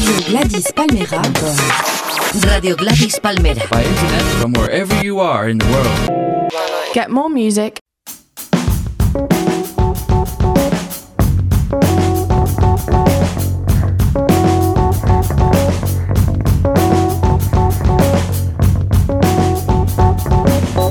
Radio 0.00 0.30
Gladys 0.30 0.72
Palmera. 0.72 1.20
Radio 2.46 2.74
Gladys 2.74 3.18
Palmera. 3.20 3.68
By 3.68 3.84
internet 3.84 4.22
from 4.40 4.52
wherever 4.54 4.94
you 5.04 5.20
are 5.20 5.46
in 5.46 5.58
the 5.58 5.66
world. 5.66 6.94
Get 6.94 7.10
more 7.10 7.28
music 7.28 7.78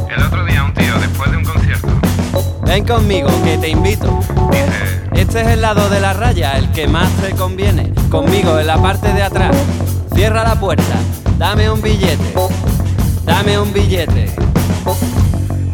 El 0.09 0.23
otro 0.23 0.45
día 0.45 0.63
un 0.63 0.73
tío, 0.73 0.99
después 0.99 1.31
de 1.31 1.37
un 1.37 1.43
concierto, 1.43 1.87
Ven 2.67 2.85
conmigo, 2.85 3.29
que 3.43 3.57
te 3.57 3.69
invito. 3.69 4.38
Este 5.29 5.41
es 5.41 5.47
el 5.49 5.61
lado 5.61 5.87
de 5.89 5.99
la 5.99 6.13
raya, 6.13 6.57
el 6.57 6.71
que 6.71 6.87
más 6.87 7.07
te 7.17 7.35
conviene. 7.35 7.93
Conmigo 8.09 8.57
en 8.57 8.65
la 8.65 8.81
parte 8.81 9.13
de 9.13 9.21
atrás. 9.21 9.55
Cierra 10.15 10.43
la 10.43 10.59
puerta. 10.59 10.95
Dame 11.37 11.69
un 11.69 11.79
billete. 11.83 12.33
Dame 13.25 13.59
un 13.59 13.71
billete. 13.71 14.33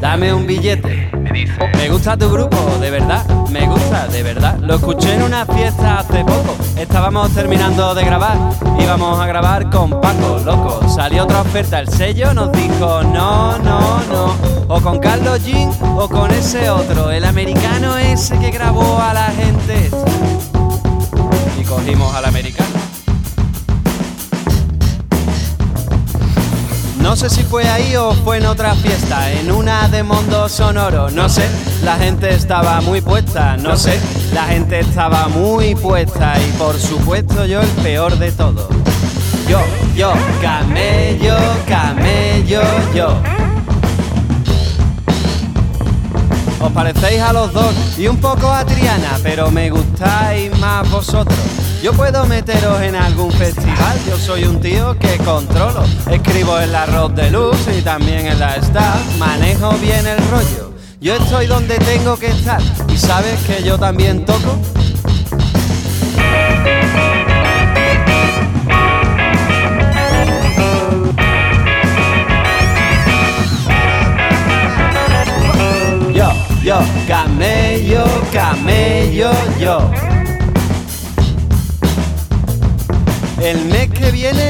Dame 0.06 0.32
un 0.32 0.46
billete. 0.46 1.10
me 1.14 1.32
dice, 1.32 1.58
Me 1.78 1.90
gusta 1.90 2.16
tu 2.16 2.30
grupo, 2.30 2.56
de 2.80 2.92
verdad, 2.92 3.26
me 3.50 3.66
gusta, 3.66 4.06
de 4.06 4.22
verdad. 4.22 4.56
Lo 4.60 4.76
escuché 4.76 5.16
en 5.16 5.24
una 5.24 5.48
fiesta 5.48 5.98
hace 5.98 6.24
poco. 6.24 6.56
Estábamos 6.78 7.32
terminando 7.32 7.96
de 7.96 8.06
grabar. 8.06 8.38
Íbamos 8.80 9.20
a 9.20 9.26
grabar 9.26 9.68
con 9.72 9.90
Paco, 10.00 10.40
loco. 10.46 10.88
Salió 10.88 11.24
otra 11.24 11.42
oferta, 11.42 11.80
el 11.80 11.90
sello 11.90 12.36
nos 12.36 12.52
dijo 12.52 13.02
no, 13.02 13.58
no, 13.58 14.04
no. 14.04 14.36
O 14.68 14.80
con 14.80 15.00
Carlos 15.00 15.44
Jean 15.44 15.72
o 15.98 16.08
con 16.08 16.30
ese 16.30 16.70
otro, 16.70 17.10
el 17.10 17.26
americano 17.26 17.98
ese 17.98 18.38
que 18.38 18.52
grabó 18.52 19.00
a 19.00 19.12
la 19.12 19.32
gente. 19.32 19.90
Y 21.60 21.64
cogimos 21.64 22.14
al 22.14 22.26
americano. 22.26 22.75
No 27.16 27.22
sé 27.22 27.30
si 27.30 27.44
fue 27.44 27.66
ahí 27.66 27.96
o 27.96 28.12
fue 28.12 28.40
en 28.40 28.46
otra 28.46 28.76
fiesta, 28.76 29.32
en 29.32 29.50
una 29.50 29.88
de 29.88 30.04
Mondo 30.04 30.50
Sonoro, 30.50 31.10
no 31.10 31.30
sé, 31.30 31.50
la 31.82 31.96
gente 31.96 32.30
estaba 32.30 32.82
muy 32.82 33.00
puesta, 33.00 33.56
no 33.56 33.78
sé, 33.78 33.98
la 34.34 34.44
gente 34.48 34.82
estaba 34.82 35.30
muy 35.30 35.76
puesta 35.76 36.34
y 36.38 36.52
por 36.58 36.78
supuesto 36.78 37.46
yo 37.46 37.62
el 37.62 37.70
peor 37.70 38.20
de 38.20 38.34
todo. 38.34 38.68
Yo, 39.48 39.62
yo, 39.96 40.12
camello, 40.42 41.38
camello, 41.66 42.62
yo. 42.94 43.08
Os 46.60 46.72
parecéis 46.74 47.22
a 47.22 47.32
los 47.32 47.54
dos 47.54 47.98
y 47.98 48.08
un 48.08 48.18
poco 48.18 48.52
a 48.52 48.66
Triana, 48.66 49.18
pero 49.24 49.50
me 49.52 49.70
gustáis 49.70 50.52
más 50.60 50.92
vosotros. 50.92 51.40
Yo 51.86 51.94
puedo 51.94 52.26
meteros 52.26 52.82
en 52.82 52.96
algún 52.96 53.32
festival, 53.32 54.00
yo 54.08 54.18
soy 54.18 54.46
un 54.46 54.60
tío 54.60 54.98
que 54.98 55.20
controlo. 55.20 55.84
Escribo 56.10 56.60
en 56.60 56.72
la 56.72 56.88
Rock 56.88 57.12
de 57.12 57.30
Luz 57.30 57.60
y 57.78 57.84
también 57.84 58.26
en 58.26 58.40
la 58.40 58.56
Star, 58.56 58.98
manejo 59.20 59.70
bien 59.74 60.08
el 60.08 60.18
rollo. 60.30 60.74
Yo 61.00 61.14
estoy 61.14 61.46
donde 61.46 61.78
tengo 61.78 62.18
que 62.18 62.30
estar 62.30 62.60
y 62.92 62.98
sabes 62.98 63.40
que 63.42 63.62
yo 63.62 63.78
también 63.78 64.26
toco. 64.26 64.58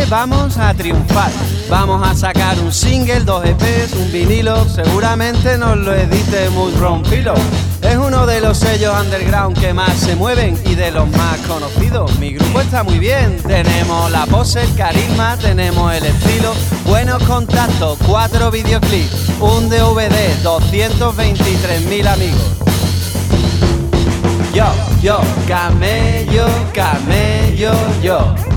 Vamos 0.10 0.58
a 0.58 0.74
triunfar. 0.74 1.32
Vamos 1.70 2.08
a 2.08 2.14
sacar 2.14 2.60
un 2.60 2.72
single, 2.72 3.22
dos 3.22 3.44
EPs, 3.46 3.94
un 3.94 4.12
vinilo. 4.12 4.68
Seguramente 4.70 5.58
nos 5.58 5.78
lo 5.78 5.94
edite 5.94 6.50
Moodron 6.52 7.04
Pillow. 7.04 7.36
Es 7.82 7.98
uno 7.98 8.26
de 8.26 8.42
los 8.42 8.58
sellos 8.58 8.94
underground 9.00 9.60
que 9.60 9.74
más 9.74 9.94
se 9.94 10.16
mueven 10.16 10.60
y 10.66 10.76
de 10.76 10.92
los 10.92 11.08
más 11.10 11.38
conocidos. 11.48 12.18
Mi 12.20 12.34
grupo 12.34 12.62
está 12.62 12.84
muy 12.84 13.00
bien. 13.00 13.38
Tenemos 13.46 14.12
la 14.12 14.26
pose, 14.26 14.62
el 14.62 14.76
carisma, 14.76 15.38
tenemos 15.38 15.94
el 15.94 16.06
estilo, 16.06 16.54
buenos 16.86 17.22
contactos, 17.24 17.98
cuatro 18.08 18.52
videoclips, 18.52 19.30
un 19.40 19.70
DVD, 19.70 20.36
223.000 20.44 22.08
amigos. 22.08 22.66
Yo, 24.54 24.66
yo, 25.02 25.20
camello, 25.48 26.48
camello, 26.74 27.74
yo. 28.02 28.55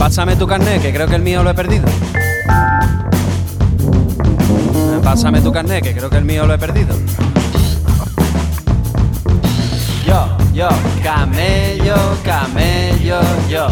Pásame 0.00 0.34
tu 0.34 0.46
carnet, 0.46 0.80
que 0.80 0.94
creo 0.94 1.06
que 1.06 1.16
el 1.16 1.20
mío 1.20 1.42
lo 1.42 1.50
he 1.50 1.54
perdido. 1.54 1.84
Pásame 5.04 5.42
tu 5.42 5.52
carnet, 5.52 5.84
que 5.84 5.94
creo 5.94 6.08
que 6.08 6.16
el 6.16 6.24
mío 6.24 6.46
lo 6.46 6.54
he 6.54 6.58
perdido. 6.58 6.96
Yo, 10.06 10.38
yo, 10.54 10.68
camello, 11.02 11.96
camello, 12.24 13.20
yo. 13.50 13.68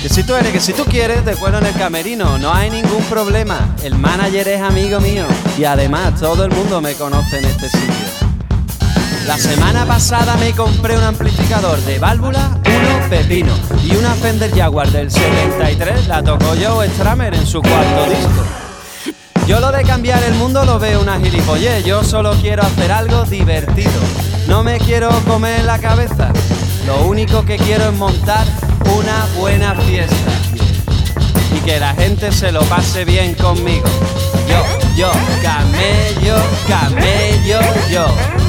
Que 0.00 0.08
si 0.08 0.22
tú 0.22 0.34
eres, 0.34 0.50
que 0.50 0.60
si 0.60 0.72
tú 0.72 0.86
quieres, 0.86 1.22
te 1.22 1.34
cuelo 1.36 1.58
en 1.58 1.66
el 1.66 1.74
camerino, 1.74 2.38
no 2.38 2.50
hay 2.50 2.70
ningún 2.70 3.04
problema. 3.10 3.76
El 3.84 3.98
manager 3.98 4.48
es 4.48 4.62
amigo 4.62 5.00
mío 5.00 5.26
y 5.58 5.64
además 5.64 6.18
todo 6.18 6.46
el 6.46 6.50
mundo 6.50 6.80
me 6.80 6.94
conoce 6.94 7.40
en 7.40 7.44
este 7.44 7.68
sitio. 7.68 8.01
La 9.26 9.38
semana 9.38 9.86
pasada 9.86 10.36
me 10.36 10.52
compré 10.52 10.96
un 10.96 11.04
amplificador 11.04 11.78
de 11.82 11.98
válvula, 11.98 12.58
uno 12.64 13.08
pepino 13.08 13.52
y 13.84 13.94
una 13.94 14.14
Fender 14.14 14.52
Jaguar 14.52 14.90
del 14.90 15.10
73 15.10 16.08
la 16.08 16.22
tocó 16.22 16.54
Joe 16.60 16.88
Stramer 16.88 17.34
en 17.34 17.46
su 17.46 17.62
cuarto 17.62 18.10
disco. 18.10 18.44
Yo 19.46 19.60
lo 19.60 19.70
de 19.70 19.84
cambiar 19.84 20.22
el 20.24 20.34
mundo 20.34 20.64
lo 20.64 20.78
veo 20.80 21.00
una 21.00 21.20
gilipollez, 21.20 21.84
yo 21.84 22.02
solo 22.02 22.32
quiero 22.40 22.62
hacer 22.62 22.90
algo 22.90 23.24
divertido. 23.24 23.92
No 24.48 24.64
me 24.64 24.78
quiero 24.78 25.08
comer 25.26 25.64
la 25.64 25.78
cabeza, 25.78 26.32
lo 26.86 27.06
único 27.06 27.44
que 27.44 27.58
quiero 27.58 27.90
es 27.90 27.94
montar 27.94 28.44
una 28.98 29.26
buena 29.38 29.74
fiesta 29.76 30.32
y 31.56 31.60
que 31.60 31.78
la 31.78 31.94
gente 31.94 32.32
se 32.32 32.50
lo 32.50 32.62
pase 32.64 33.04
bien 33.04 33.34
conmigo. 33.34 33.86
Yo, 34.48 34.96
yo, 34.96 35.12
camello, 35.42 36.36
camello, 36.68 37.60
yo. 37.88 38.41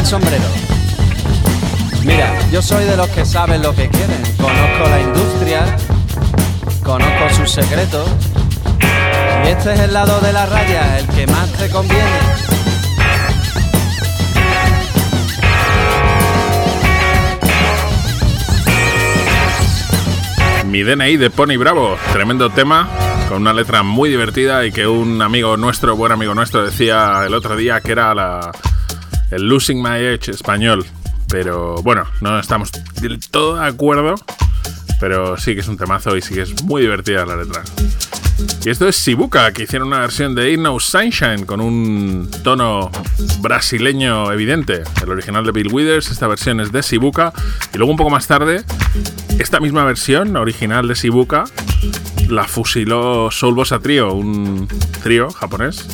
El 0.00 0.06
sombrero. 0.06 0.44
Mira, 2.04 2.32
yo 2.50 2.62
soy 2.62 2.84
de 2.84 2.96
los 2.96 3.06
que 3.08 3.26
saben 3.26 3.60
lo 3.60 3.74
que 3.74 3.88
quieren. 3.88 4.22
Conozco 4.38 4.88
la 4.88 5.00
industria, 5.00 5.76
conozco 6.82 7.34
sus 7.36 7.50
secretos. 7.50 8.08
Y 9.44 9.48
este 9.48 9.74
es 9.74 9.80
el 9.80 9.92
lado 9.92 10.18
de 10.20 10.32
la 10.32 10.46
raya, 10.46 10.98
el 10.98 11.06
que 11.08 11.26
más 11.26 11.52
te 11.52 11.68
conviene. 11.68 12.04
Mi 20.66 20.82
DNI 20.82 21.16
de 21.18 21.28
Pony 21.30 21.58
Bravo, 21.58 21.98
tremendo 22.12 22.48
tema, 22.48 22.88
con 23.28 23.42
una 23.42 23.52
letra 23.52 23.82
muy 23.82 24.08
divertida 24.08 24.64
y 24.64 24.72
que 24.72 24.86
un 24.86 25.20
amigo 25.20 25.58
nuestro, 25.58 25.94
buen 25.94 26.12
amigo 26.12 26.34
nuestro, 26.34 26.64
decía 26.64 27.24
el 27.26 27.34
otro 27.34 27.56
día 27.56 27.80
que 27.80 27.92
era 27.92 28.14
la, 28.14 28.52
el 29.30 29.48
Losing 29.48 29.82
My 29.82 29.98
Edge 29.98 30.30
español. 30.30 30.84
Pero 31.28 31.76
bueno, 31.82 32.04
no 32.20 32.38
estamos 32.38 32.70
del 33.00 33.20
todo 33.20 33.56
de 33.56 33.66
acuerdo, 33.66 34.16
pero 34.98 35.36
sí 35.36 35.54
que 35.54 35.60
es 35.60 35.68
un 35.68 35.76
temazo 35.76 36.16
y 36.16 36.22
sí 36.22 36.34
que 36.34 36.42
es 36.42 36.62
muy 36.64 36.82
divertida 36.82 37.24
la 37.24 37.36
letra. 37.36 37.62
Y 38.64 38.70
esto 38.70 38.88
es 38.88 38.96
Sibuka, 38.96 39.52
que 39.52 39.62
hicieron 39.62 39.88
una 39.88 40.00
versión 40.00 40.34
de 40.34 40.46
Ain't 40.46 40.62
No 40.62 40.78
Sunshine 40.80 41.44
con 41.46 41.60
un 41.60 42.30
tono 42.42 42.90
brasileño 43.40 44.32
evidente. 44.32 44.82
El 45.02 45.10
original 45.10 45.44
de 45.44 45.52
Bill 45.52 45.72
Withers, 45.72 46.10
esta 46.10 46.26
versión 46.26 46.60
es 46.60 46.72
de 46.72 46.82
Sibuka. 46.82 47.32
Y 47.72 47.78
luego 47.78 47.90
un 47.90 47.96
poco 47.96 48.10
más 48.10 48.26
tarde, 48.26 48.64
esta 49.38 49.60
misma 49.60 49.84
versión 49.84 50.36
original 50.36 50.88
de 50.88 50.94
Sibuka 50.94 51.44
la 52.28 52.44
fusiló 52.44 53.30
Soul 53.30 53.54
Bossa 53.54 53.80
Trio, 53.80 54.12
un 54.12 54.68
trío 55.02 55.30
japonés 55.30 55.86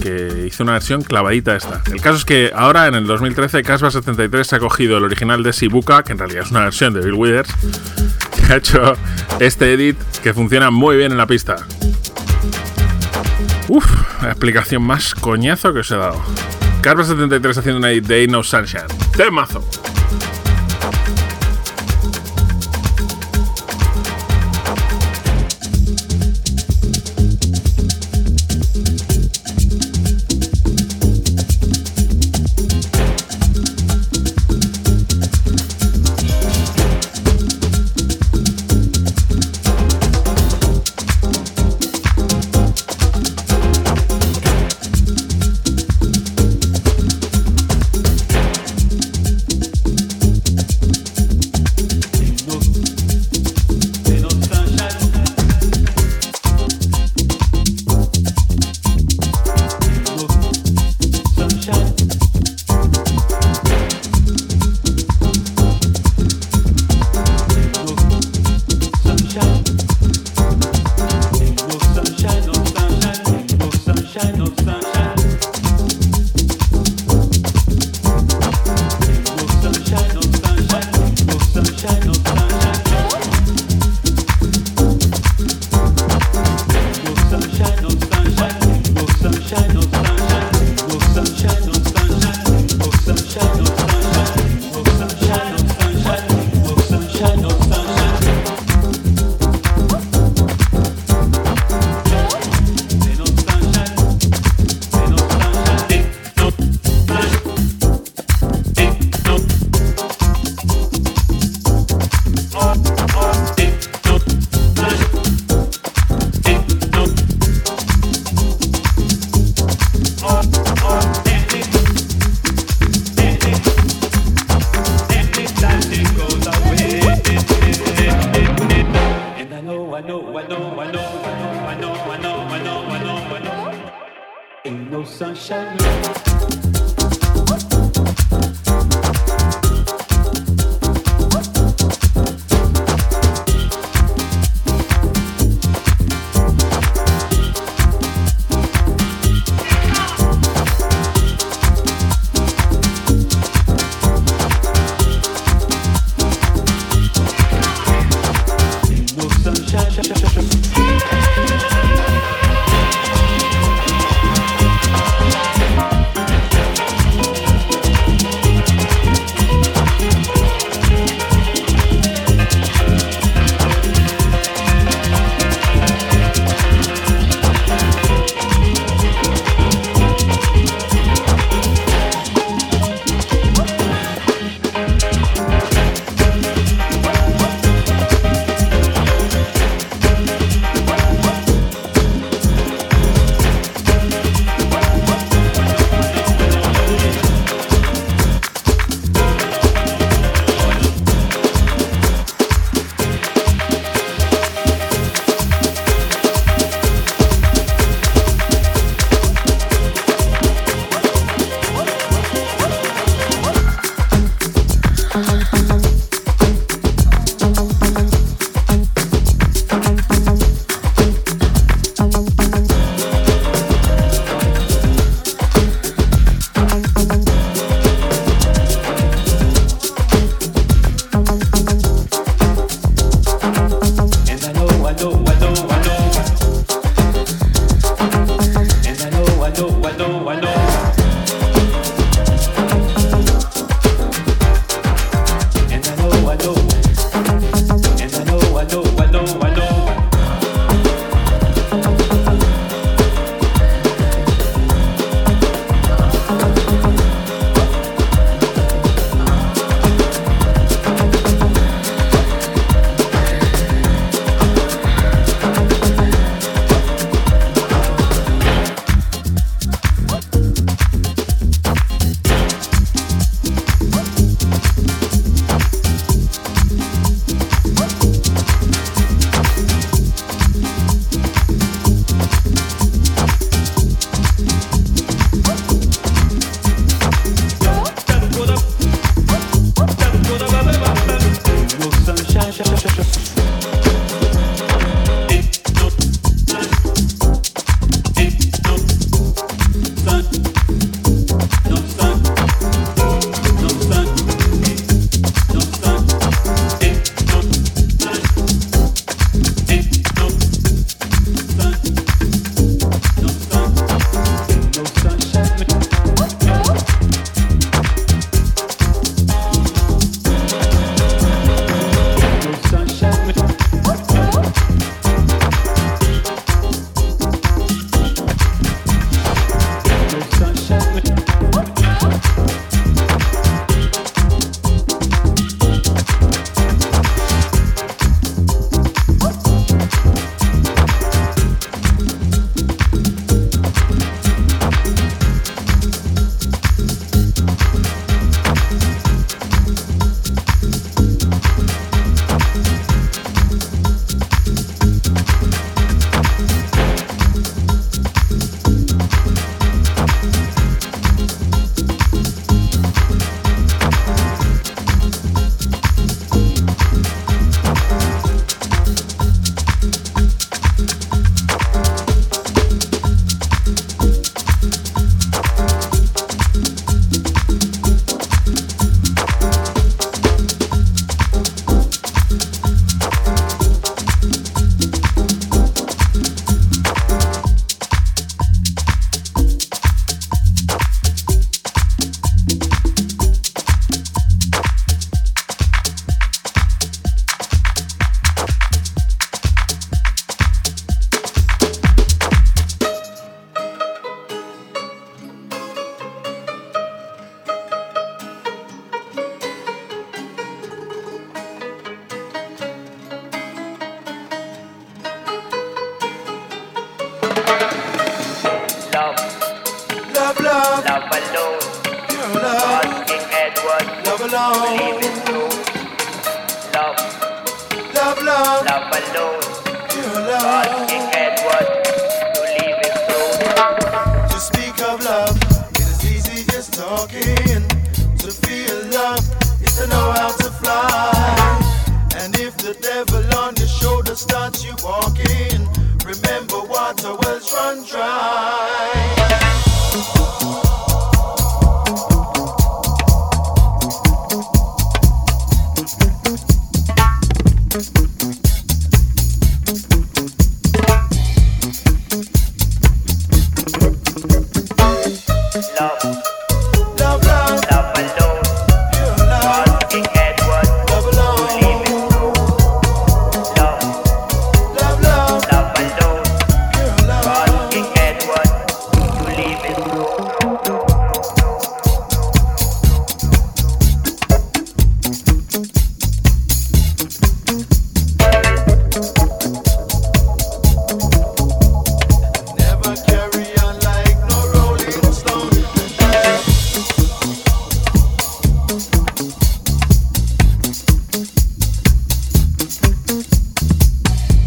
que 0.00 0.46
hizo 0.46 0.62
una 0.62 0.72
versión 0.72 1.02
clavadita 1.02 1.56
esta. 1.56 1.82
El 1.92 2.00
caso 2.00 2.18
es 2.18 2.24
que 2.24 2.50
ahora 2.54 2.86
en 2.86 2.94
el 2.94 3.06
2013 3.06 3.62
Casbah 3.62 3.90
73 3.90 4.46
se 4.46 4.56
ha 4.56 4.58
cogido 4.58 4.98
el 4.98 5.04
original 5.04 5.42
de 5.42 5.52
Sibuka, 5.52 6.02
que 6.02 6.12
en 6.12 6.18
realidad 6.18 6.44
es 6.44 6.50
una 6.50 6.60
versión 6.60 6.94
de 6.94 7.00
Bill 7.00 7.14
Withers, 7.14 7.50
que 8.46 8.52
ha 8.52 8.56
hecho 8.56 8.94
este 9.40 9.72
edit 9.72 9.98
que 10.22 10.34
funciona 10.34 10.70
muy 10.70 10.96
bien 10.96 11.12
en 11.12 11.18
la 11.18 11.26
pista. 11.26 11.56
Uf, 13.68 14.22
la 14.22 14.30
explicación 14.30 14.82
más 14.82 15.14
coñazo 15.14 15.72
que 15.72 15.80
os 15.80 15.90
he 15.90 15.96
dado. 15.96 16.20
Casbah 16.80 17.04
73 17.04 17.58
haciendo 17.58 17.78
una 17.78 17.90
edit 17.90 18.06
de 18.06 18.16
Ain't 18.16 18.32
No 18.32 18.42
Sunshine. 18.42 18.86
¡Temazo! 19.16 19.64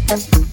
Thank 0.08 0.45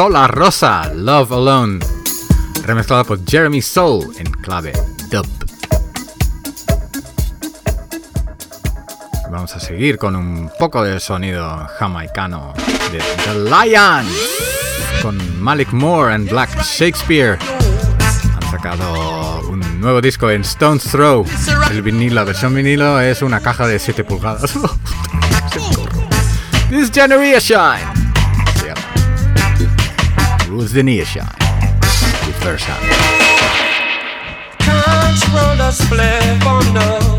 Sola 0.00 0.26
Rosa, 0.26 0.90
Love 0.94 1.32
Alone, 1.32 1.78
remezclada 2.64 3.04
por 3.04 3.22
Jeremy 3.22 3.60
Soul 3.60 4.14
en 4.16 4.30
clave 4.30 4.72
dub. 5.10 5.26
Vamos 9.30 9.54
a 9.54 9.60
seguir 9.60 9.98
con 9.98 10.16
un 10.16 10.50
poco 10.58 10.82
de 10.82 10.98
sonido 11.00 11.68
jamaicano 11.78 12.54
de 12.90 12.98
The 13.24 13.34
Lion 13.44 14.06
con 15.02 15.38
Malik 15.38 15.70
Moore 15.72 16.14
and 16.14 16.30
Black 16.30 16.62
Shakespeare. 16.62 17.38
Han 18.36 18.50
sacado 18.50 19.46
un 19.50 19.82
nuevo 19.82 20.00
disco 20.00 20.30
en 20.30 20.40
Stone's 20.40 20.84
Throw. 20.84 21.26
El 21.70 21.82
vinilo, 21.82 22.14
la 22.14 22.24
versión 22.24 22.54
vinilo 22.54 22.98
es 23.02 23.20
una 23.20 23.40
caja 23.40 23.66
de 23.66 23.78
7 23.78 24.02
pulgadas. 24.04 24.54
This 26.70 26.90
Generation. 26.90 27.99
was 30.60 30.74
Vinaya 30.74 31.06
Shine 31.06 31.24
the 31.80 32.34
first 32.42 32.64
time? 32.64 32.82
us, 35.58 37.09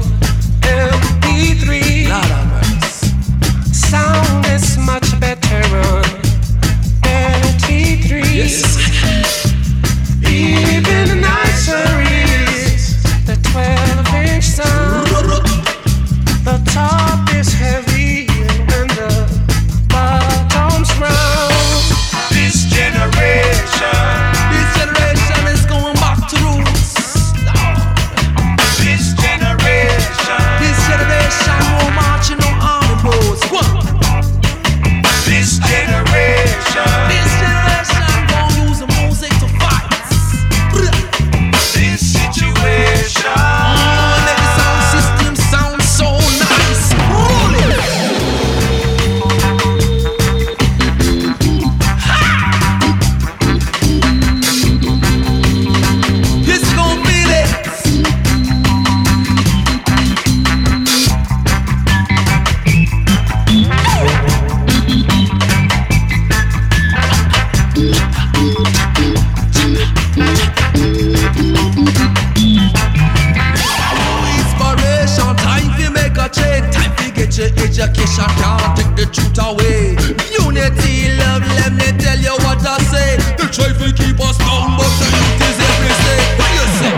I 78.22 78.28
can't 78.40 78.78
take 78.78 78.94
the 79.00 79.06
truth 79.10 79.40
away. 79.42 79.98
Unity, 80.30 81.18
love, 81.18 81.44
let 81.58 81.74
me 81.74 81.90
tell 81.98 82.20
you 82.20 82.36
what 82.46 82.62
I 82.62 82.78
say. 82.92 83.18
They 83.38 83.48
try 83.50 83.74
to 83.74 83.88
keep 83.98 84.20
us 84.22 84.38
down, 84.38 84.78
but 84.78 84.92
the 85.00 85.08
truth 85.10 85.42
is 85.50 85.58
every 85.70 85.94
day. 86.06 86.22
What 86.38 86.52
you 86.58 86.68
say? 86.80 86.94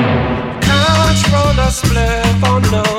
Can't 0.68 1.22
run 1.32 1.60
a 1.60 1.70
spliff, 1.72 2.44
oh 2.44 2.60
no. 2.72 2.93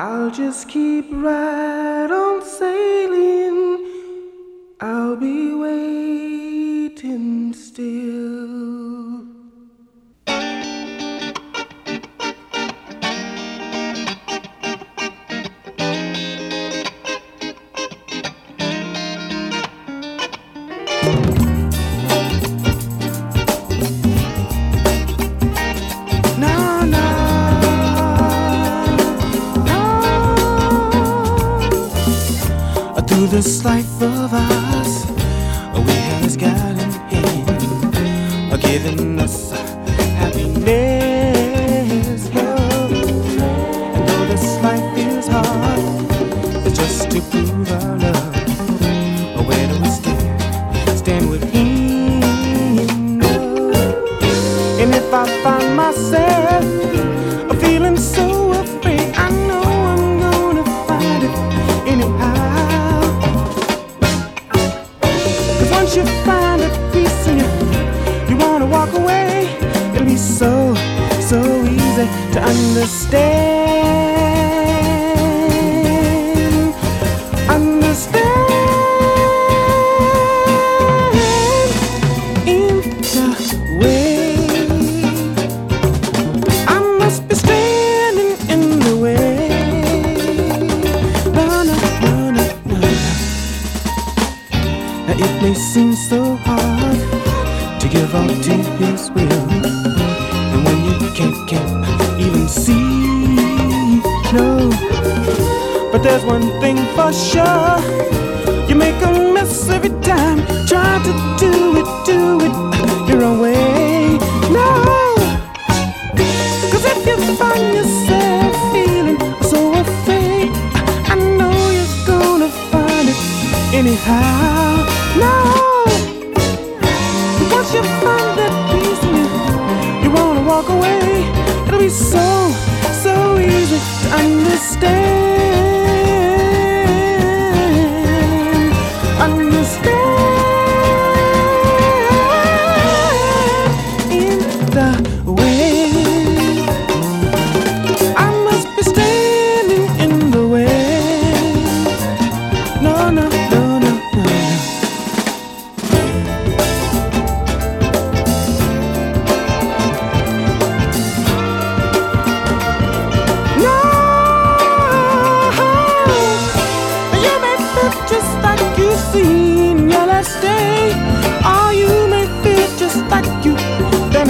I'll 0.00 0.30
just 0.30 0.68
keep 0.68 1.06
right 1.10 2.08
on 2.08 2.44
sailing. 2.44 3.84
I'll 4.80 5.16
be 5.16 5.52
waiting 5.52 7.52
still. 7.52 8.37
prova. 34.28 34.57
stay. 72.88 73.27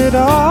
it 0.09 0.15
all. 0.15 0.48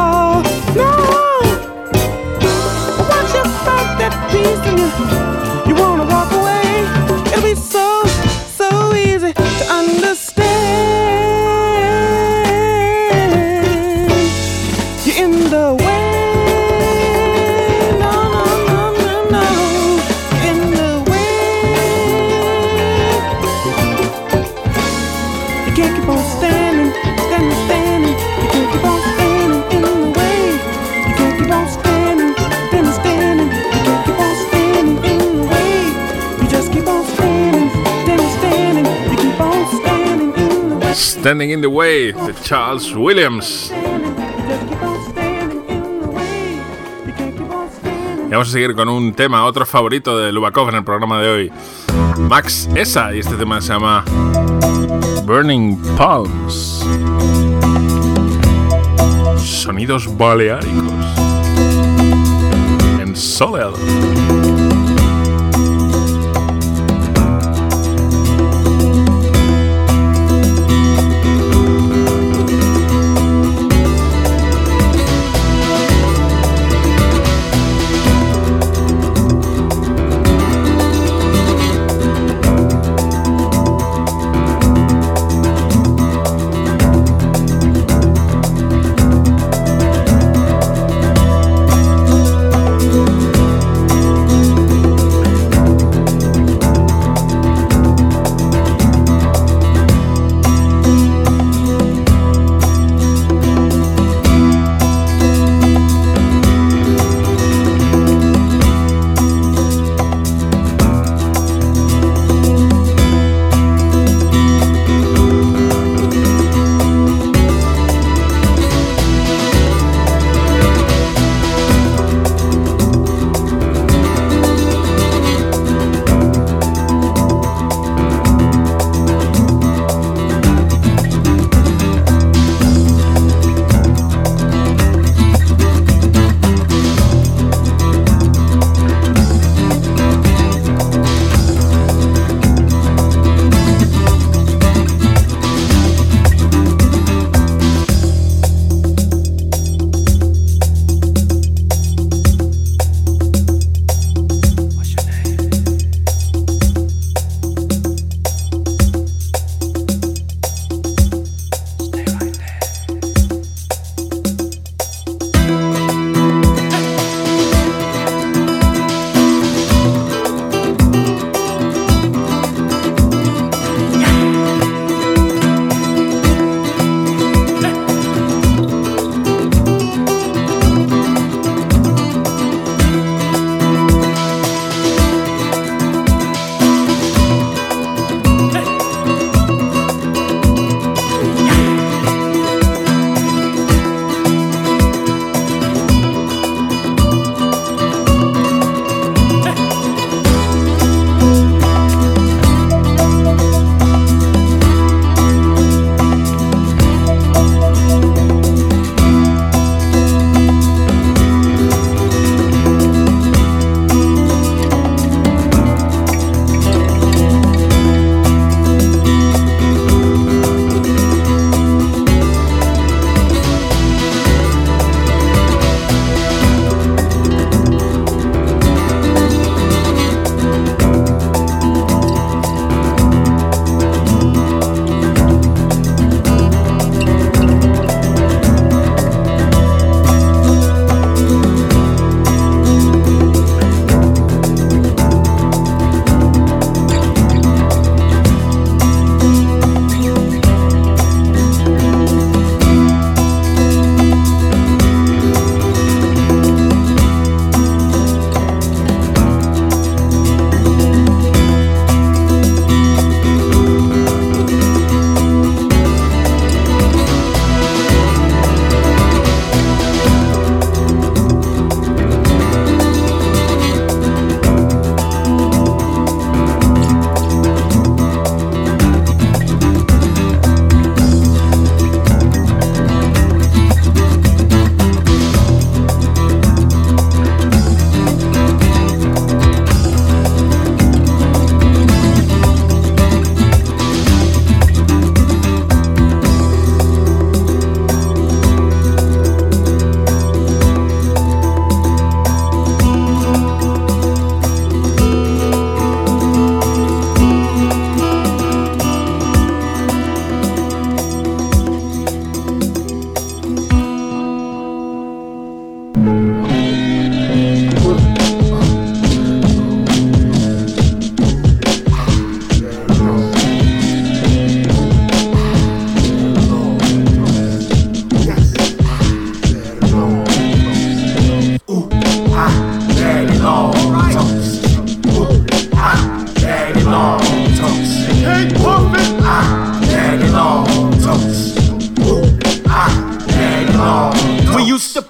Standing 41.28 41.52
in 41.52 41.60
the 41.60 41.68
Way 41.68 42.14
de 42.14 42.34
Charles 42.42 42.96
Williams. 42.96 43.70
Y 48.26 48.32
vamos 48.32 48.48
a 48.48 48.52
seguir 48.54 48.74
con 48.74 48.88
un 48.88 49.12
tema, 49.12 49.44
otro 49.44 49.66
favorito 49.66 50.18
de 50.18 50.32
Lubakov 50.32 50.70
en 50.70 50.76
el 50.76 50.86
programa 50.86 51.22
de 51.22 51.30
hoy. 51.30 51.52
Max 52.18 52.70
Esa, 52.76 53.14
y 53.14 53.20
este 53.20 53.36
tema 53.36 53.60
se 53.60 53.74
llama 53.74 54.06
Burning 55.26 55.76
Palms. 55.98 56.86
Sonidos 59.36 60.08
baleáricos. 60.18 60.94
En 63.02 63.14
Soledad. 63.18 63.74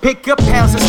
Pick 0.08 0.30
up 0.30 0.38
pounds 0.38 0.72
sticky 0.72 0.87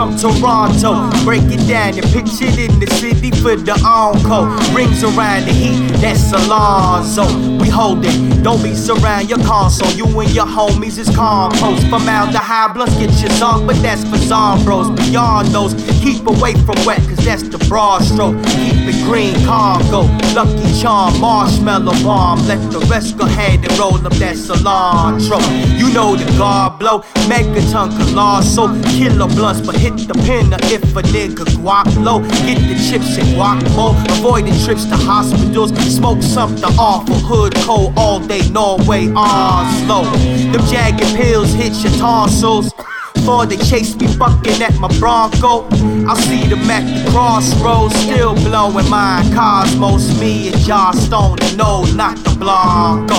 from 0.00 0.16
Toronto. 0.16 1.10
Break 1.24 1.42
it 1.52 1.60
down 1.68 1.92
and 1.92 2.06
pitch 2.08 2.40
it 2.40 2.56
in 2.58 2.80
the 2.80 2.88
city 2.96 3.30
for 3.30 3.54
the 3.54 3.76
encore. 3.84 4.48
Rings 4.74 5.04
around 5.04 5.44
the 5.44 5.52
heat, 5.52 5.76
that's 6.00 6.32
Alonzo. 6.32 7.24
We 7.60 7.68
hold 7.68 8.00
it, 8.06 8.42
don't 8.42 8.62
be 8.62 8.74
surround 8.74 9.28
your 9.28 9.42
console. 9.44 9.92
You 9.92 10.06
and 10.20 10.30
your 10.30 10.46
homies 10.46 10.96
is 10.96 11.14
compost. 11.14 11.86
From 11.88 12.08
out 12.08 12.32
the 12.32 12.38
high 12.38 12.72
blunts, 12.72 12.96
get 12.96 13.12
your 13.20 13.44
on, 13.44 13.66
but 13.66 13.76
that's 13.82 14.02
for 14.04 14.16
Zombros. 14.16 14.96
Beyond 14.96 15.48
those, 15.48 15.74
keep 16.00 16.26
away 16.26 16.54
from 16.64 16.76
wet, 16.86 17.00
cause 17.00 17.22
that's 17.22 17.42
the 17.42 17.58
broad 17.68 18.02
stroke. 18.02 18.36
Keep 18.56 18.88
it 18.88 19.04
green, 19.04 19.34
Congo. 19.44 20.08
Lucky 20.32 20.80
charm, 20.80 21.20
marshmallow 21.20 21.92
bomb. 22.02 22.40
Let 22.46 22.60
the 22.72 22.80
rest 22.88 23.18
go 23.18 23.26
ahead 23.26 23.60
and 23.60 23.78
roll 23.78 24.00
up 24.06 24.14
that 24.14 24.36
cilantro. 24.36 25.40
You 25.78 25.92
know 25.92 26.16
the 26.16 26.24
guard 26.38 26.78
blow, 26.78 27.00
megaton 27.28 27.92
colossal. 27.98 28.68
Killer 28.96 29.28
blunts, 29.28 29.60
but 29.60 29.76
hit 29.76 29.89
the 29.96 30.14
pinner 30.26 30.58
if 30.64 30.82
a 30.96 31.02
nigga 31.02 31.44
guap 31.58 31.86
low. 32.02 32.20
Get 32.46 32.58
the 32.68 32.76
chips 32.88 33.18
and 33.18 33.28
guac 33.36 33.60
more. 33.76 33.94
Avoiding 34.18 34.58
trips 34.64 34.84
to 34.86 34.96
hospitals. 34.96 35.70
Smoke 35.94 36.22
something 36.22 36.64
awful. 36.78 37.14
Hood 37.16 37.54
cold 37.66 37.94
all 37.96 38.20
day, 38.20 38.48
Norway, 38.50 39.10
Oslo. 39.14 40.04
Them 40.52 40.62
jagged 40.66 41.16
pills 41.16 41.52
hit 41.52 41.72
your 41.82 41.92
tonsils. 41.98 42.72
Before 43.14 43.44
they 43.44 43.58
chase 43.58 43.94
me 43.96 44.06
fucking 44.06 44.62
at 44.62 44.74
my 44.78 44.88
Bronco, 44.98 45.68
I'll 46.08 46.16
see 46.16 46.46
them 46.46 46.70
at 46.70 46.84
the 47.04 47.10
crossroads, 47.10 47.94
still 47.96 48.34
blowing 48.34 48.88
my 48.88 49.22
cosmos. 49.34 50.18
Me 50.18 50.48
and 50.48 50.60
Josh 50.62 50.96
Stone, 50.96 51.38
no, 51.56 51.84
not 51.94 52.16
the 52.24 52.30
Blanco. 52.38 53.14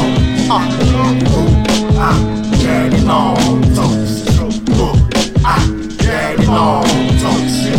Uh. 0.50 0.66
Ah, 2.04 2.18
daddy 2.64 3.02
long 3.02 3.62
toast 3.76 4.32
daddy 6.12 6.46
long 6.46 6.84
toast. 7.22 7.70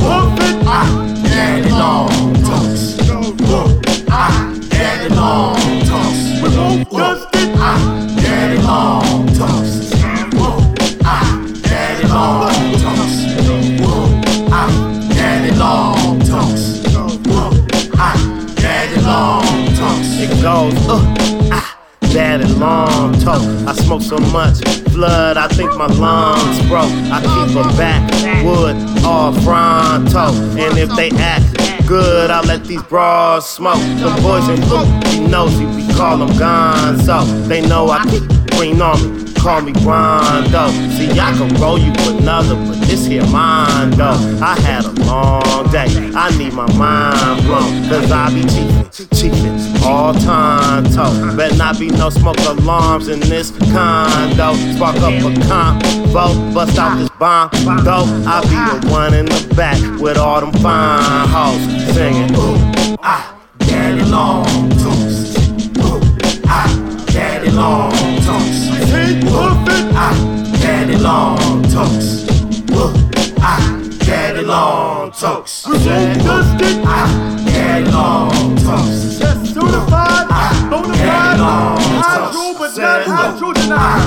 Whoop, 0.00 0.38
ah, 0.66 0.86
I 1.22 1.28
daddy 1.28 1.70
long 1.70 2.34
toast. 2.46 3.10
Whoop, 3.10 3.84
ah, 4.08 4.54
daddy 4.70 5.08
long 5.14 5.56
toast. 5.88 6.42
Whoop, 6.42 6.86
ah, 7.58 7.68
I 7.68 8.22
daddy 8.22 8.58
long 8.62 9.26
toast. 9.38 9.94
Whoop, 10.38 10.62
daddy 11.62 12.06
long 12.08 12.70
toast. 12.82 13.18
Whoop, 13.80 14.10
daddy 15.16 15.50
long 15.56 16.18
daddy 18.56 19.00
long 19.02 19.42
toast. 19.74 20.20
It 20.20 20.42
goes 20.42 20.88
up. 20.88 21.18
Uh 21.18 21.39
ah, 22.10 22.14
daddy 22.14 22.46
long 22.54 23.12
toe. 23.20 23.64
I 23.66 23.72
smoke 23.74 24.02
so 24.02 24.18
much 24.18 24.60
blood, 24.92 25.36
I 25.36 25.48
think 25.48 25.76
my 25.76 25.86
lungs 25.86 26.58
broke. 26.68 26.92
I 27.10 27.20
keep 27.20 27.56
a 27.56 27.62
backwood 27.76 28.76
all 29.04 29.32
fronto. 29.40 30.32
And 30.58 30.78
if 30.78 30.90
they 30.96 31.10
act 31.18 31.86
good, 31.86 32.30
I 32.30 32.40
let 32.42 32.64
these 32.64 32.82
bras 32.82 33.48
smoke. 33.48 33.78
Them 33.78 34.22
boys 34.22 34.46
blue, 34.68 34.84
he 35.10 35.26
knows 35.26 35.56
he 35.58 35.66
we 35.66 35.92
call 35.94 36.18
them 36.18 36.30
gonzo. 36.30 37.48
They 37.48 37.60
know 37.66 37.88
I 37.90 38.04
keep 38.10 38.24
green 38.52 38.80
on 38.80 39.24
me. 39.24 39.29
Call 39.40 39.62
me 39.62 39.72
Rondo. 39.82 40.68
See, 40.96 41.18
I 41.18 41.32
can 41.32 41.48
roll 41.60 41.78
you 41.78 41.92
another, 42.08 42.56
but 42.56 42.78
this 42.86 43.06
here 43.06 43.26
mine 43.28 43.90
though. 43.92 44.38
I 44.42 44.54
had 44.60 44.84
a 44.84 44.90
long 45.06 45.70
day. 45.72 45.88
I 46.14 46.36
need 46.36 46.52
my 46.52 46.70
mind 46.76 47.46
blown. 47.46 47.88
Cause 47.88 48.12
I 48.12 48.28
be 48.34 48.42
chiefin', 48.42 49.08
chiefin' 49.16 49.82
all 49.82 50.12
time 50.12 50.84
toe. 50.92 51.34
Better 51.36 51.56
not 51.56 51.78
be 51.78 51.88
no 51.88 52.10
smoke 52.10 52.38
alarms 52.40 53.08
in 53.08 53.20
this 53.20 53.50
condo. 53.72 54.52
Spark 54.76 54.96
up 54.96 55.14
a 55.14 55.32
convo, 55.48 56.52
bust 56.54 56.78
out 56.78 56.98
this 56.98 57.08
bomb. 57.18 57.48
Though 57.82 58.04
I 58.26 58.42
be 58.42 58.80
the 58.86 58.92
one 58.92 59.14
in 59.14 59.24
the 59.24 59.54
back 59.56 59.80
with 60.00 60.18
all 60.18 60.40
them 60.42 60.52
fine 60.62 61.28
hoes 61.28 61.94
singing. 61.94 62.30
Ooh, 62.36 62.98
Ah, 63.02 63.34
daddy 63.58 64.04
long 64.04 64.69
daddy 67.60 69.26
long. 69.26 69.52
Ah, 69.94 70.14
daddy 70.62 70.96
long. 70.96 71.38
Ooh, 72.72 72.92
ah, 73.40 73.60
daddy 73.98 74.42
long 74.42 74.90
long. 75.20 75.42
Certified, 79.46 80.26
hydro, 82.00 82.54
but 82.58 82.70
not 83.68 84.00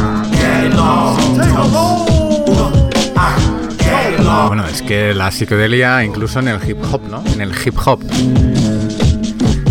Take 3.77 4.17
a 4.17 4.23
long. 4.23 4.47
Bueno, 4.47 4.65
es 4.67 4.81
que 4.81 5.13
la 5.13 5.31
psicodelia 5.31 6.03
incluso 6.03 6.39
en 6.39 6.47
el 6.47 6.59
hip 6.67 6.77
hop, 6.91 7.01
¿no? 7.09 7.23
En 7.33 7.41
el 7.41 7.51
hip 7.51 7.75
hop. 7.85 8.01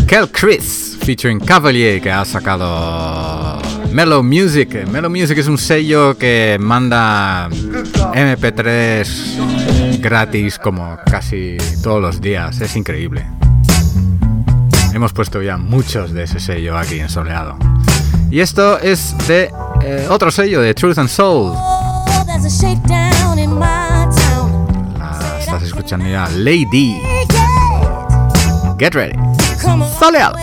Kel 0.06 0.28
Chris, 0.30 0.96
featuring 1.00 1.40
Cavalier, 1.40 2.00
que 2.00 2.10
ha 2.10 2.24
sacado 2.24 3.51
Mellow 3.92 4.22
Music. 4.22 4.86
Mellow 4.90 5.10
Music 5.10 5.38
es 5.38 5.48
un 5.48 5.58
sello 5.58 6.16
que 6.16 6.56
manda 6.58 7.48
MP3 7.50 10.00
gratis 10.00 10.58
como 10.58 10.96
casi 11.10 11.58
todos 11.82 12.00
los 12.00 12.20
días. 12.20 12.60
Es 12.60 12.74
increíble. 12.74 13.26
Hemos 14.94 15.12
puesto 15.12 15.42
ya 15.42 15.58
muchos 15.58 16.12
de 16.12 16.24
ese 16.24 16.40
sello 16.40 16.78
aquí 16.78 17.00
en 17.00 17.10
Soleado. 17.10 17.56
Y 18.30 18.40
esto 18.40 18.78
es 18.78 19.14
de 19.28 19.50
eh, 19.82 20.06
otro 20.08 20.30
sello, 20.30 20.62
de 20.62 20.72
Truth 20.72 20.98
and 20.98 21.08
Soul. 21.08 21.52
Town. 22.88 23.58
La 24.98 25.38
estás 25.38 25.62
escuchando 25.64 26.08
ya, 26.08 26.28
Lady. 26.30 26.98
Get 28.78 28.94
ready. 28.94 29.18
Soleado. 29.98 30.36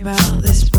about 0.00 0.40
this 0.42 0.69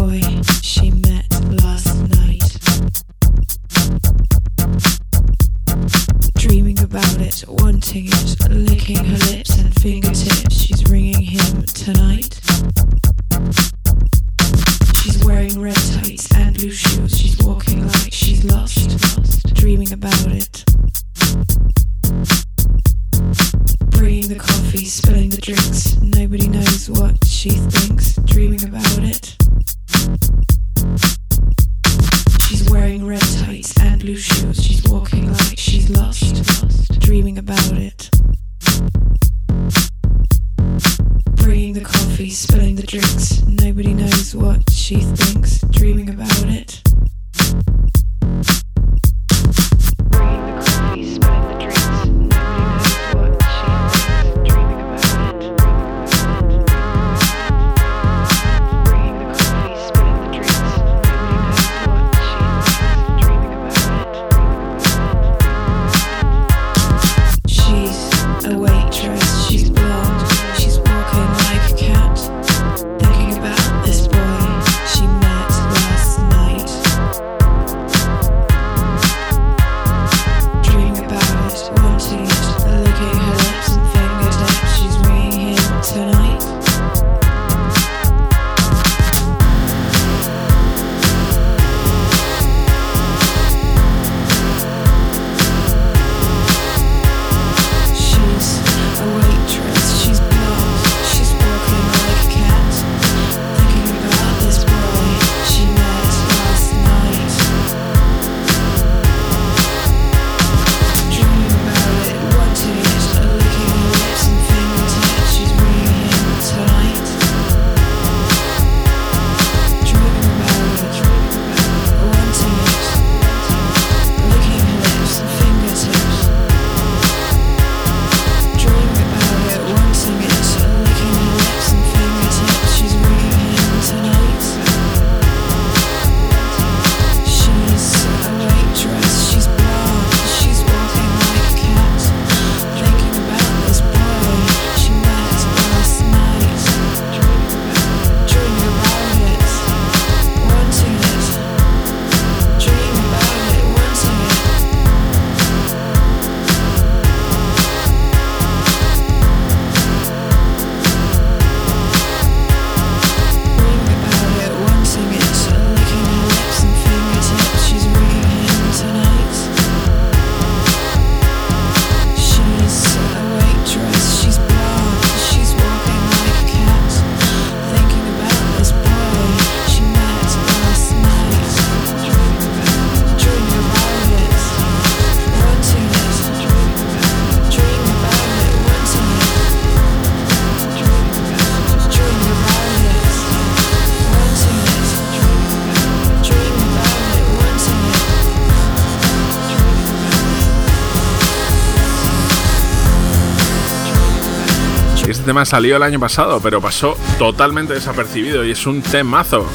tema 205.31 205.45
salió 205.45 205.77
el 205.77 205.83
año 205.83 205.97
pasado, 205.97 206.41
pero 206.41 206.59
pasó 206.59 206.97
totalmente 207.17 207.73
desapercibido 207.73 208.43
y 208.43 208.51
es 208.51 208.67
un 208.67 208.81
temazo. 208.81 209.45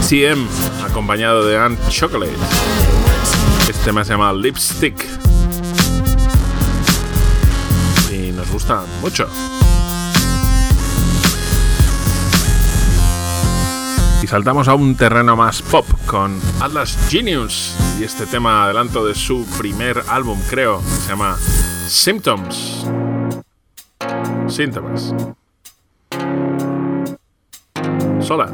CM, 0.00 0.46
acompañado 0.82 1.46
de 1.46 1.58
Anne 1.58 1.76
Chocolate. 1.90 2.32
Este 3.68 3.84
tema 3.84 4.06
se 4.06 4.12
llama 4.12 4.32
Lipstick. 4.32 5.06
Y 8.10 8.32
nos 8.32 8.50
gusta 8.50 8.84
mucho. 9.02 9.28
Y 14.22 14.26
saltamos 14.28 14.66
a 14.68 14.74
un 14.74 14.96
terreno 14.96 15.36
más 15.36 15.60
pop 15.60 15.86
con 16.06 16.40
Atlas 16.58 16.96
Genius 17.10 17.74
y 18.00 18.04
este 18.04 18.24
tema 18.24 18.64
adelanto 18.64 19.04
de 19.04 19.14
su 19.14 19.44
primer 19.58 20.02
álbum, 20.08 20.40
creo, 20.48 20.78
que 20.78 21.02
se 21.02 21.08
llama 21.10 21.36
Symptoms. 21.86 22.86
símptomes. 24.52 25.14
Sola. 28.20 28.48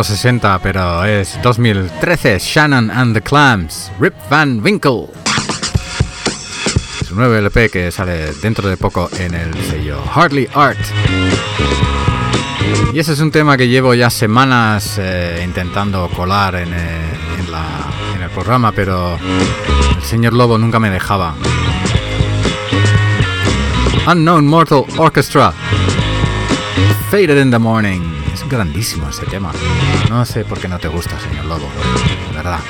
Los 0.00 0.06
60, 0.06 0.60
pero 0.62 1.04
es 1.04 1.38
2013. 1.42 2.38
Shannon 2.38 2.90
and 2.90 3.12
the 3.12 3.20
Clams. 3.20 3.92
Rip 4.00 4.14
Van 4.30 4.62
Winkle. 4.64 5.08
Su 7.06 7.14
nuevo 7.14 7.34
LP 7.34 7.68
que 7.68 7.90
sale 7.90 8.32
dentro 8.40 8.66
de 8.66 8.78
poco 8.78 9.10
en 9.18 9.34
el 9.34 9.52
sello 9.64 10.02
Hardly 10.14 10.48
Art. 10.54 10.78
Y 12.94 12.98
ese 12.98 13.12
es 13.12 13.20
un 13.20 13.30
tema 13.30 13.58
que 13.58 13.68
llevo 13.68 13.92
ya 13.92 14.08
semanas 14.08 14.96
eh, 14.98 15.42
intentando 15.44 16.08
colar 16.16 16.54
eh, 16.54 16.62
en 16.62 18.22
el 18.22 18.30
programa, 18.30 18.72
pero 18.72 19.18
el 19.18 20.02
señor 20.02 20.32
Lobo 20.32 20.56
nunca 20.56 20.78
me 20.78 20.88
dejaba. 20.88 21.34
Unknown 24.06 24.46
Mortal 24.46 24.86
Orchestra. 24.96 25.52
Faded 27.10 27.36
in 27.36 27.50
the 27.50 27.58
Morning. 27.58 28.19
Es 28.40 28.48
grandísimo 28.48 29.06
ese 29.10 29.26
tema. 29.26 29.52
No 30.08 30.24
sé 30.24 30.46
por 30.46 30.58
qué 30.58 30.66
no 30.66 30.78
te 30.78 30.88
gusta, 30.88 31.20
señor 31.20 31.44
Lobo. 31.44 31.68
Verdad. 32.34 32.60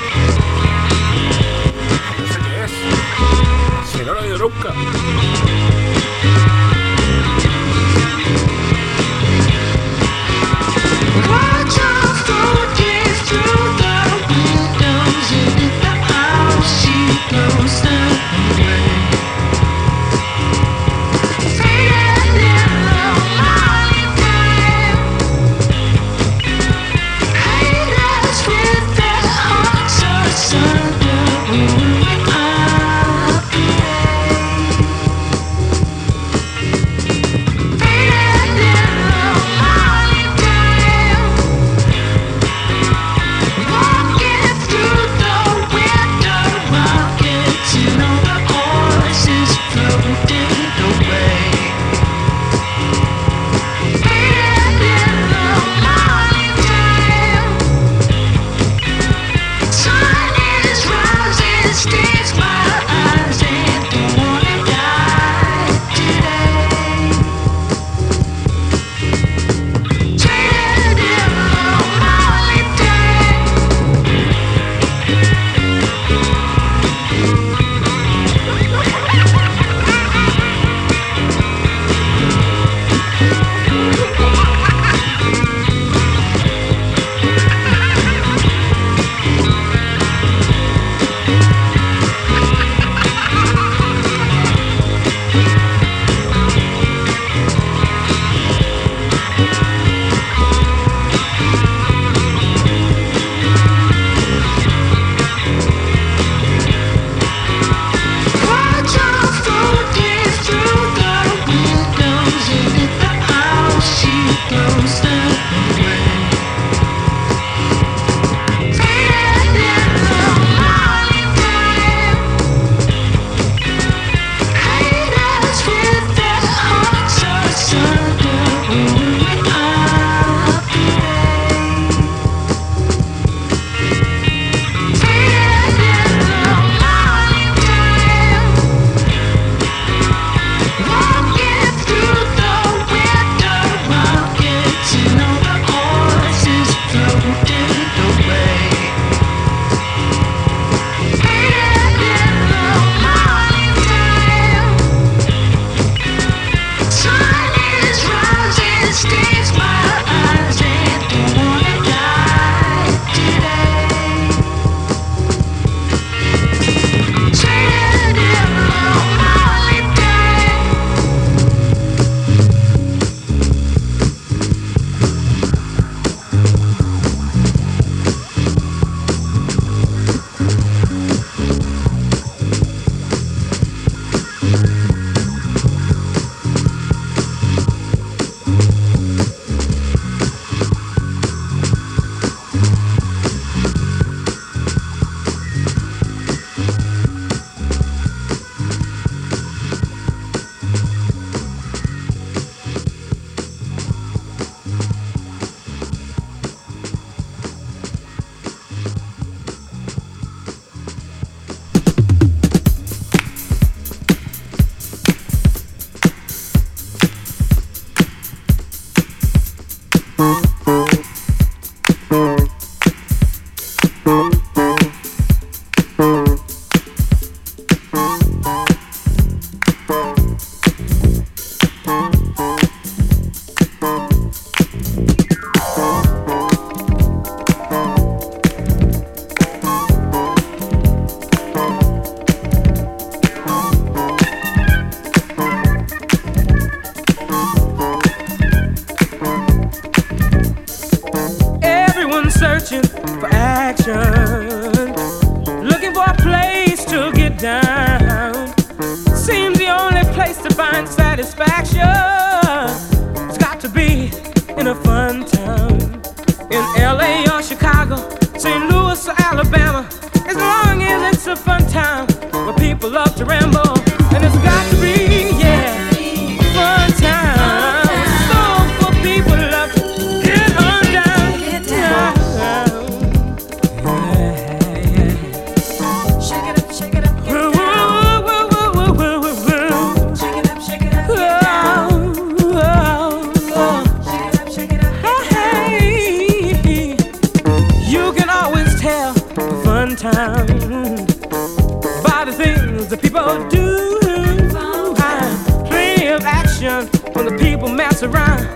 Around. 307.99 308.47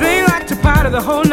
They 0.00 0.24
like 0.24 0.46
to 0.48 0.56
party 0.56 0.90
the 0.90 1.00
whole 1.00 1.23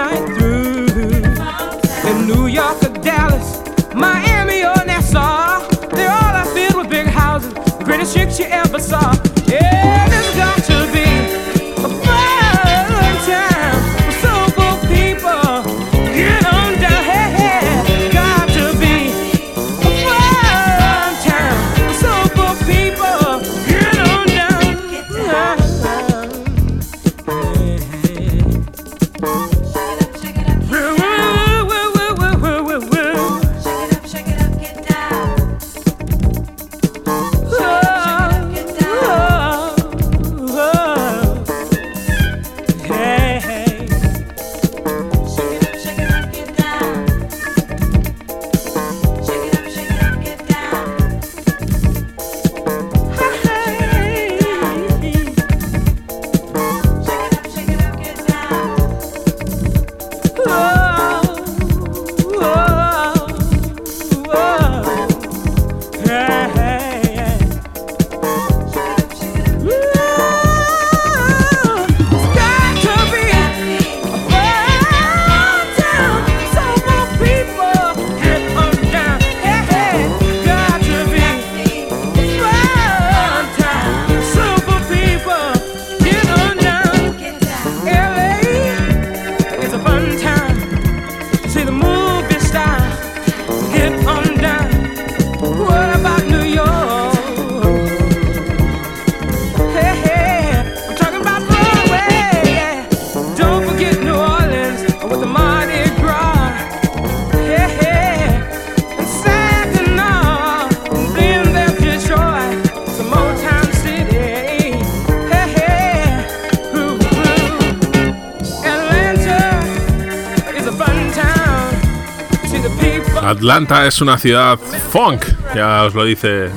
Atlanta 123.41 123.87
es 123.87 123.99
una 124.01 124.19
ciudad 124.19 124.59
funk, 124.59 125.25
ya 125.55 125.85
os 125.85 125.95
lo 125.95 126.05
dice 126.05 126.51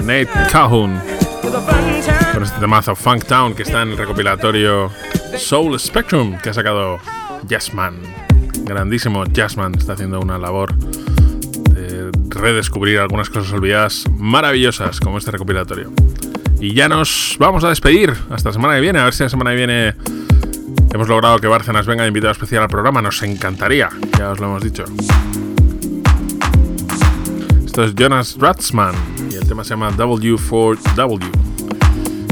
Nate 0.00 0.30
Calhoun. 0.50 0.98
Con 2.32 2.42
este 2.42 2.58
temazo 2.58 2.96
Funk 2.96 3.26
Town 3.26 3.54
que 3.54 3.64
está 3.64 3.82
en 3.82 3.90
el 3.90 3.98
recopilatorio 3.98 4.90
Soul 5.36 5.78
Spectrum 5.78 6.38
que 6.38 6.48
ha 6.48 6.54
sacado 6.54 6.98
Jazzman. 7.46 7.96
Grandísimo 8.60 9.26
Jazzman, 9.26 9.74
está 9.74 9.92
haciendo 9.92 10.18
una 10.18 10.38
labor 10.38 10.74
de 10.76 12.10
redescubrir 12.30 13.00
algunas 13.00 13.28
cosas 13.28 13.52
olvidadas 13.52 14.06
maravillosas 14.16 14.98
como 14.98 15.18
este 15.18 15.32
recopilatorio. 15.32 15.92
Y 16.58 16.72
ya 16.72 16.88
nos 16.88 17.36
vamos 17.38 17.64
a 17.64 17.68
despedir 17.68 18.14
hasta 18.30 18.48
la 18.48 18.52
semana 18.54 18.76
que 18.76 18.80
viene, 18.80 18.98
a 18.98 19.04
ver 19.04 19.12
si 19.12 19.24
la 19.24 19.28
semana 19.28 19.50
que 19.50 19.56
viene 19.56 19.94
hemos 20.94 21.06
logrado 21.06 21.38
que 21.38 21.48
Bárcenas 21.48 21.84
venga 21.84 22.04
de 22.04 22.08
invitado 22.08 22.32
especial 22.32 22.62
al 22.62 22.70
programa, 22.70 23.02
nos 23.02 23.22
encantaría, 23.22 23.90
ya 24.18 24.30
os 24.30 24.40
lo 24.40 24.46
hemos 24.46 24.62
dicho. 24.62 24.86
Esto 27.70 27.84
es 27.84 27.94
Jonas 27.94 28.36
Ratzman 28.36 28.96
y 29.30 29.36
el 29.36 29.46
tema 29.46 29.62
se 29.62 29.70
llama 29.70 29.92
W4W. 29.92 31.20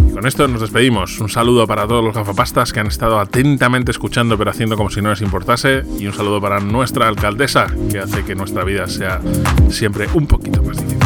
Y 0.09 0.13
con 0.13 0.27
esto 0.27 0.49
nos 0.49 0.63
despedimos. 0.63 1.21
Un 1.21 1.29
saludo 1.29 1.65
para 1.65 1.87
todos 1.87 2.03
los 2.03 2.13
gafapastas 2.13 2.73
que 2.73 2.81
han 2.81 2.89
estado 2.89 3.21
atentamente 3.21 3.93
escuchando 3.93 4.37
pero 4.37 4.51
haciendo 4.51 4.77
como 4.77 4.91
si 4.91 5.01
no 5.01 5.11
les 5.11 5.21
importase. 5.21 5.85
Y 5.97 6.09
un 6.09 6.13
saludo 6.13 6.41
para 6.41 6.59
nuestra 6.59 7.07
alcaldesa 7.07 7.69
que 7.89 8.01
hace 8.01 8.25
que 8.25 8.35
nuestra 8.35 8.65
vida 8.65 8.89
sea 8.89 9.21
siempre 9.71 10.09
un 10.13 10.27
poquito 10.27 10.61
más 10.61 10.77
difícil. 10.79 10.99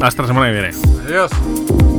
Hasta 0.00 0.22
la 0.22 0.28
semana 0.28 0.46
que 0.46 0.52
viene. 0.52 0.70
Adiós. 1.04 1.95